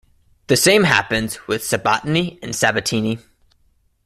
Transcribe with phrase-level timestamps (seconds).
[0.47, 3.19] The same happens with Sabattini and Sabatini.